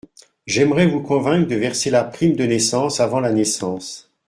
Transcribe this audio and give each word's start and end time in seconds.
J’aimerais 0.47 0.87
vous 0.87 1.01
convaincre 1.03 1.47
de 1.47 1.55
verser 1.55 1.91
la 1.91 2.03
prime 2.03 2.35
de 2.35 2.43
naissance 2.43 2.99
avant 2.99 3.19
la 3.19 3.31
naissance. 3.31 4.09